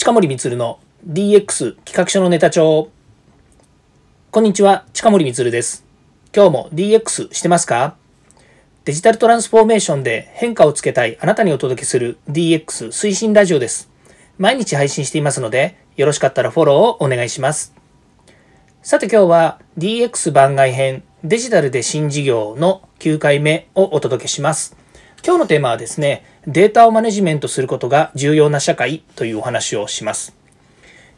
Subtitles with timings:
[0.00, 2.88] 近森光の DX 企画書のネタ帳。
[4.30, 5.84] こんにちは近森光です。
[6.34, 7.96] 今日も DX してますか？
[8.86, 13.90] デジタルトランスフォーメーションで変化をつけたいあなたにお届けする DX 推進ラジオです。
[14.38, 17.74] 毎日配信していますのでよろしかったらフォローをお願いします。
[18.80, 24.79] さて今日は DX 番外編デジタルで新事業の9回目をお届けします。
[25.22, 30.34] 今日のテーマはですね、データをマネジメントすることが重要な社会というお話をします。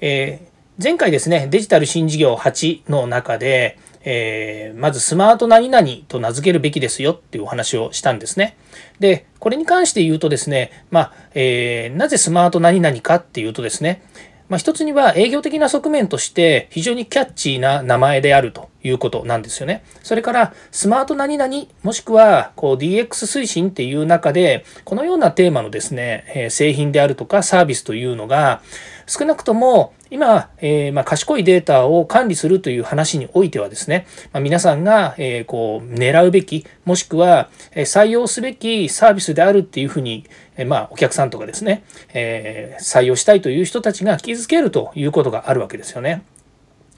[0.00, 8.56] えー、前回ですね、デジタル新事業8の中で、えー、まずスマート何々と名付けるべきですよっていうお話をしたんですね。
[9.00, 14.02] で、これに関して言うとですね、まあ、えー、なぜスマート何々かっていうとですね、
[14.48, 19.84] まあ、一つには営業的な側面として非常にキャッチーな名前であるということなんですよね。
[20.02, 28.62] それからスマート何々もしくはこう DX 推進っていう中でこのようなテーマのですねえ製品であるとかサービスというのが
[29.06, 40.26] 少なくとも今、えー、まあ、賢いデータを管理するという話においてはですね、まあ、皆さんが、えー、こう狙うべきもしくは採用すべきサービスであるっていうふうに、
[40.56, 46.22] えー、まあ、お客さんとかですね、え採用したいという人たちが気づけるということがあるわけですよね。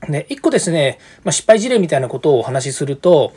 [0.09, 3.33] ね、一個ですね、まあ、失敗事例みたいなことをお話しすると、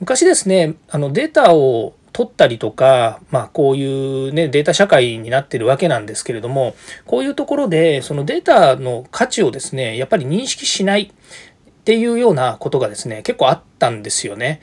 [0.00, 14.60] 昔ですね、あのデータを取ったりとか、まあ、こういうね、データ社会になってるわけなんですけれども、こういうところで、そのデータの価値をですね、やっぱり認識しないっていうようなことがですね、結構あったんですよね。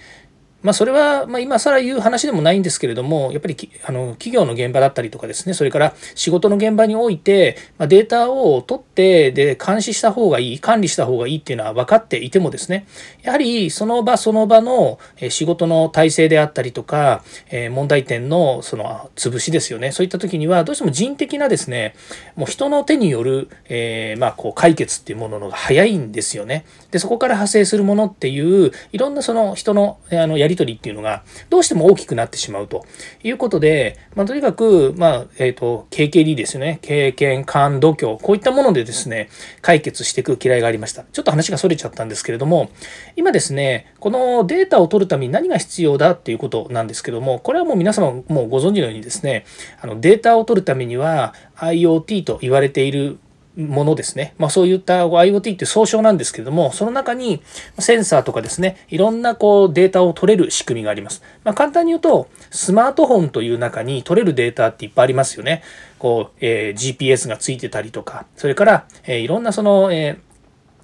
[0.64, 12.86] まあ、それは、まあ、今更言う話でもないんですけれども、やっぱりあの企業の現場だったりとかですね、それから仕事の現場において、まあ、データを取って、で、監視した方がいい、管理した方がいいっていうのは分かっていてもですね、
[13.24, 21.96] やはりその場その場の仕事の体制であったりとか、え問題点のその潰しですよね、そういった時には、どうしても人的なですね、
[22.36, 26.66] もう人の手による、え、まあ、こう解決っていうもののが早いんですよね。
[26.92, 32.86] で、そこから派生するものっていう、いろんなその人のあのやりり取りっていうのがどうしても大きくなってしまうと
[33.24, 36.80] いうことで、まあ、とにかく、まあ、えっ、ー、と、KKD ですよね。
[36.82, 39.30] 経験、感、度胸、こういったものでですね、
[39.62, 41.04] 解決していく嫌いがありました。
[41.04, 42.70] ちょっと話が逸れちゃったんですけれども、
[43.16, 49.46] 今ですね、このデータを取るために何が必要だっていうことなんですけども、これはもう皆様もうご存知のようにですね、
[49.82, 53.20] あのデータを取るためには IoT と言われている
[53.58, 54.34] ものですね。
[54.38, 57.42] まあそういった IoT って総称なんですけれども、その中に
[57.80, 61.22] センサーとかですね、いろんなこうデータを取れる仕組みがあります。
[61.44, 65.64] まあ簡単に言うと、スマートフォンという中に取れるデータっていっぱいありますよね。
[66.00, 70.31] こう、えー、GPS がついてたりとか、それから、えー、いろんなその、えー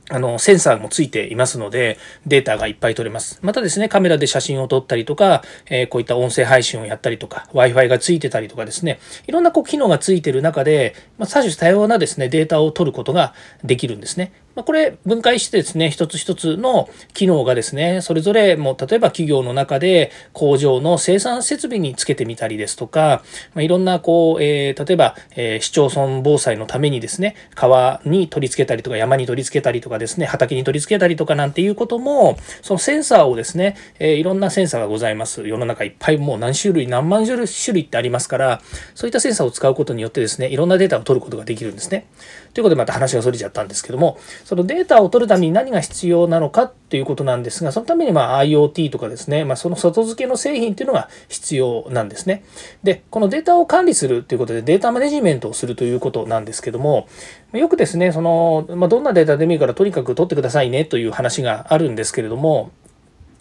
[0.10, 3.40] あの、センサーもついていますので、データがいっぱい取れます。
[3.42, 14.32] またですね、カメラで写真を撮ったりとか、えー、こういった音声配信をやったりとか、Wi-Fi がついてたりとかですね、いろんなこう機能がついてる中で、まあ、多種多様なですね、データを取ることができるんですね。
[14.58, 23.22] まあ、これ分解してですね、一つ一つの機能がですね、それぞれもう例えば企業の中で工場の生産設備につけてみたりですとか、
[23.54, 35.48] まあ、いろんなこう、えー、例えば、えー、市町村防災のためにですね、川に取り付けたりとか山に取り付けたりとかですね、畑に取り付けたりとかなんていうことも、そのセンサーをですね、えー、いろんなセンサーがございます。
[35.48, 38.62] 世の中いっぱいもう何種類、何万種類ってありますから、
[38.96, 42.08] そういったセンサーを使うことによってですね、いろんなデータを取ることができるんですね。
[42.56, 52.46] ということでまた話が逸れちゃったんですけども、そのデータを取るために何が必要なのかっていうことなんですが、そのためにま IoT とかですね、まあ、その外付けの製品っていうのが必要なんですね。
[52.82, 57.10] で、このデータを管理するということでデータマネジメントをするということなんですけども、
[57.52, 62.72] よくですね、その、まあ、どんなデータでもいいからとにかく取ってくださいねという話があるんですけれども、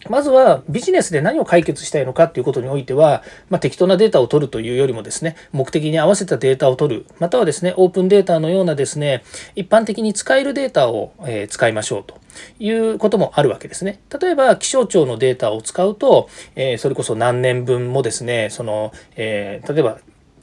[0.09, 9.23] まずはビジネスで何を解決したいのかっていうことにおいては、まあ、適当なデータを取るというよりもですね、目的に合わせたデータを取る、またはですね、オープンデータのようなですね、
[9.55, 12.17] 一般的に使えるデータを、え使いましょうと。
[12.59, 13.99] いうこともあるわけですね。
[14.21, 19.97] 例えば気象庁のデータを使うと、え、それこそ何年分もですね、その、え、例えば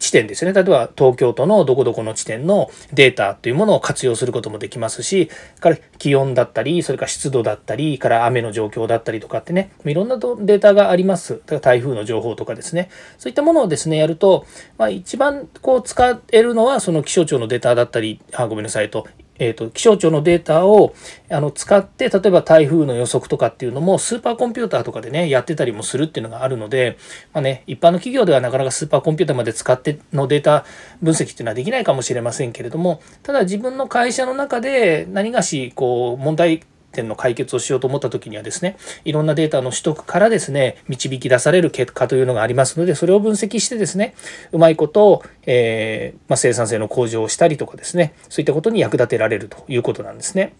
[0.04, 0.52] 地点ですね。
[0.52, 5.30] 例えば東京都のどこどこの地点のデータというものを活用することもできますし、
[5.60, 11.34] から気温だったり、それから湿度だったり、から雨の状況だったりとかってね、いろんなデータがあります。
[11.34, 12.90] だから台風の情報とかですね。
[13.16, 14.44] そういったものをですね、やると、
[14.76, 19.06] まあ、一番こう使えるのはその気象庁のデータだったり、あ、ごめんなさいと、
[19.38, 20.94] えーと、気象庁のデータを
[21.30, 26.98] あの使って例えば台風の予測とかっていうのもスーパーコンピューターとかでねやってたりもするっていうのがあるので、
[27.32, 30.64] まあね、一般の企業ではなかなかスーパーコンピューターまで使ってのデータ
[31.02, 36.62] 分析っていうのはできないかもしれませんけれどもただ自分の会社の中で何がしこう問題
[36.94, 44.14] 点の解決をしようと思った時にはですねいろんなデータの取得からですね導き出される結果というのがありますのでそれを分析してですね
[44.52, 50.54] うまいことを、えー、まあ、生産性の向上をしたりとかですねそういったことに役立てられるということなんですね。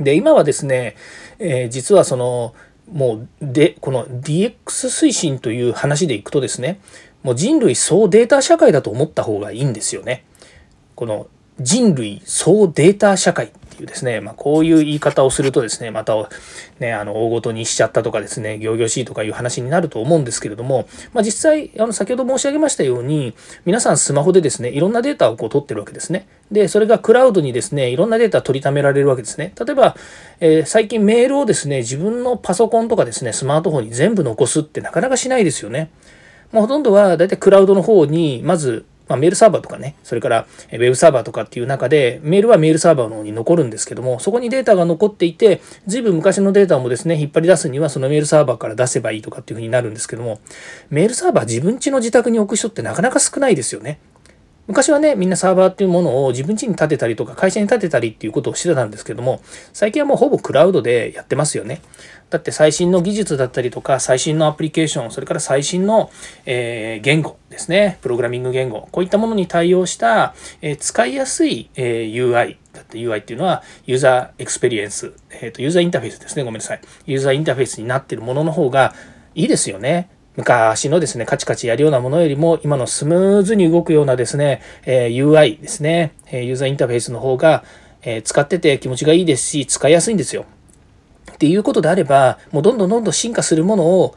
[0.00, 0.96] で今はですね、
[1.38, 2.54] えー、実はその
[2.90, 6.80] もうでこの DX 推進という話でいくとですね
[7.22, 10.24] もう人類総データ社会だと思った方がいいんですよね。
[10.94, 11.26] この
[11.60, 16.14] 人類総データ社会っていうですね、まあ、こういう言い方をするとですね、また、
[16.78, 23.34] ね、あの、大ごとにしちゃったとかですね、行々しいとかいう話になると思うんですけれども、まあ、実際、あの、先ほど申し上げましたように、
[23.64, 26.26] 皆さんスマホでですね、いろんなデータをこう取ってるわけですね。
[26.50, 29.52] で、それがクラウドにですね、いろんなデータ取りためられるわけですね。
[29.58, 29.96] 例えば、
[30.40, 35.90] えー、最近メールをですね、自分のパソコンとかですね、スマートフォンに全部残すってなかなかしないですよね。
[36.52, 50.40] もうほとんどはだいたいクラウドの方にまずまあ、メールサーバーとかね、それからウェブサーバーとかっていう中で、メールはメールサーバーの方に残るんですけども、そこにデータが残っていて、随分昔のデータもですね、引っ張り出すにはそのメールサーバーから出せばいいとかっていうふうになるんですけども、
[50.88, 53.98] メールサーバー自分家の自宅に置く人ってなかなか少ないですよね。
[54.68, 59.40] 昔はね、みんなサーバーっていうものを自分家に建てたりとか会社に建てたりっていうことをしてたんですけども、
[59.72, 61.82] 最近はもうほぼクラウドでやってますよね。
[62.30, 66.10] だって最新の技術だったりとか、最新のアプリケーション、それから最新の、
[66.46, 76.80] えー、言語ですね、プログラミング言語、こういったものに対応した、えー、使いやすい、えー、UI、だって UI っていうのはユーザーエクスペリエンス、えーと、ユーザーインターフェースですね、ごめんなさい。
[77.06, 78.94] ユーザーインターフェースになっているものの方が
[79.34, 80.08] いいですよね。
[80.36, 87.64] 昔のですね、カチカチやるようなものよりも、今のスムーズに動くようなですね、え UI ですね、えユーザーインターフェースの方が、
[88.02, 90.46] え使ってて気持ちがいいですし、使いやすいんですよ。
[91.32, 94.14] っていうことであれば、もうどんどんどんどん進化するものを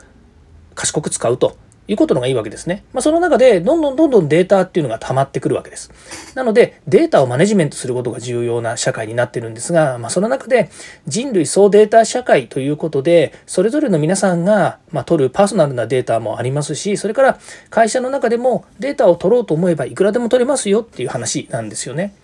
[0.74, 2.84] 賢く使うということのがいいわけですね。
[2.94, 5.92] まあ、その中で、どんどんどんどんデータっていうのが溜まってくるわけです。
[6.34, 10.70] なので、データをマネジメントすることが重要な社会になってるんですが、まあ、その中で、
[11.08, 17.40] 人類総データ社会ということで、それぞれの皆さんが、ま取るパーソナルなデータもありますし、それから
[17.70, 22.16] 会社の中でもデータを取ろうと思えばいくらでも取れますよっていう話なんですよね。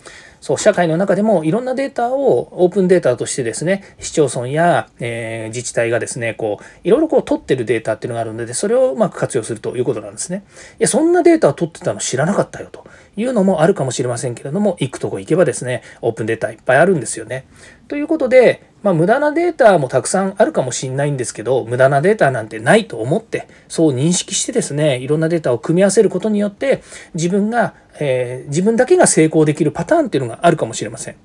[0.42, 10.42] そう、社会の中でもいろんなデータをオープンデータとしてですね、市町村や、えー、自治体がですね、こう、いろいろこう取ってるデータっていうのがあるので、それをうまく活用するということなんですね。
[10.80, 12.84] いや、そんなデータを取ってたの知らなかったよと
[13.16, 17.46] いうのもあるかもしれませんけれども、行くとこ行けばですね、オープンデータいっぱいあるんですよね。
[17.86, 26.82] ということで、まあ、無駄なデータもたくさんあるかもしれないんですけど、無駄なデータなんてないと思って、そう認識してですね、いろんなデータを組み合わせることによって、
[27.14, 31.16] 自分が、えー、自分だけが成功できるパターンっていうのがあるかもしれません。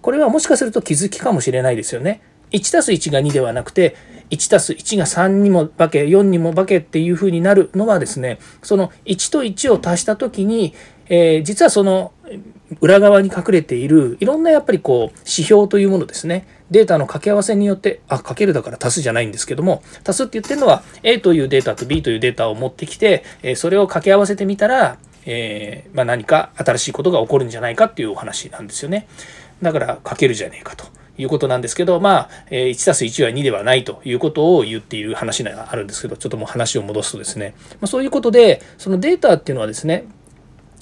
[0.00, 2.20] これはもしかすると気づきかもしれないですよね。
[2.50, 3.96] 1たす1が2ではなくて、
[4.30, 10.74] 1たす1が3にも化け、4にも化けっていう風になるのはですね、その1と1を足した時に、
[11.08, 12.12] えー、実はその
[12.80, 24.98] 裏側に隠れているいろんなやっぱりこう指標というものですねデータの掛け合わせによって、あ、かけるだから足すじゃないんですけども、足すって言ってるのは A というデータと B というデータを持ってきて、えそれを掛け合わせてみたら、
[25.30, 29.06] えー、まあ、何か新しいことが起こるんじゃないかっていうお話なんですよね。
[29.62, 30.86] だから、書けるじゃねえかと。
[31.20, 40.04] いうことなんですけど、まあ、1たす1は2ではないということを言っている話があるんですけど、ちょっともう話を戻すとですね、まあ、そういうことで、そのデータっていうのはですね、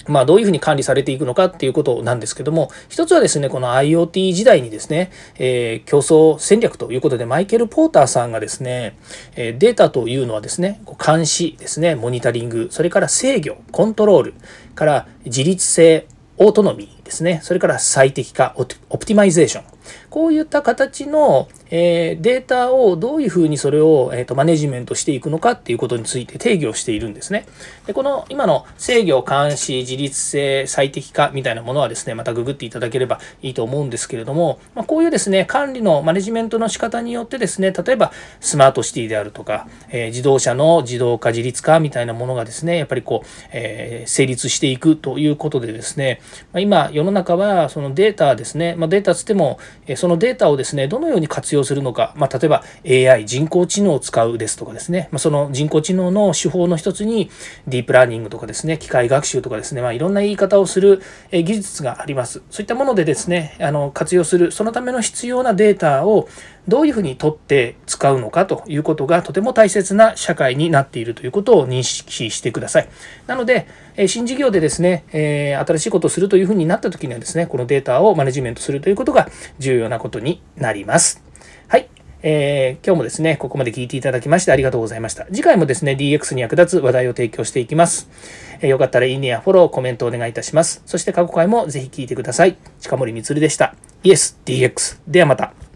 [0.07, 8.97] まあ、どういうふうに管理されていくのかっていうことなんですけども、一つはですね、この IoT 時代にですね、えー、競争戦略ということで、マイケル・ポーターさんがですね、
[9.35, 14.33] えデータというのはですね、監視ですね、モニタリング、それから制御、コントロール、
[14.77, 16.07] から自律性、
[16.37, 19.63] オートノミーですね、それから最適化、オプティマイゼーション。
[20.09, 27.45] こういった形の、えー、データをどういうふうにそれを、えーと、マネジメントしていくのかっていうことについて定義をしているんですね。
[27.85, 46.21] でこの今の制御、監視、自律性、最適化みたいなものはですね、またググっていただければいいと思うんですけれども、まあ、こういうですね、管理のマネジメントの仕方によってですね、例えばスマートシティであるとか、えー、自動車の自動化、自律化みたいなものがですね、やっぱりこう、えー、成立していくということでですね、
[46.53, 49.59] まあ、今世の中はそのデータですね、まあ、データつっても、
[49.97, 57.29] そのデータをですね、どのように活用するのか、まあ、例えば AI、人工知能を使うですとかですね、まあ、その人工知能の手法の一つに
[57.67, 61.01] ディープラーニングとかですね、機械学習とかですね、まあ、いろんな言い方をする
[61.31, 62.41] 技術があります。
[62.49, 66.29] そういったものでですね、あの活用する、そのための必要なデータを
[66.67, 72.89] どういうふうに取って使うのかということがとても大切な社会になっているということを認識してください。
[73.25, 79.27] なので、え新事業でですね、え新しいことをするというふうになった時にはですね、このデータをマネジメントするということが
[79.57, 81.23] 重要なことになります。
[81.67, 81.89] はい。
[82.21, 85.25] えー、今日もですね、ここまで聞いていただきましてありがとうございました。
[85.25, 88.07] 次回もですね、DX に役立つ話題を提供していきます。
[88.61, 90.83] えー、よかったらいいねやフォロー、コメントお願いいたします。
[90.85, 92.55] そして過去回もぜひ聞いてください。
[92.79, 93.73] 近森光でした。
[94.03, 94.99] イエス DX。
[95.07, 95.66] ではまた。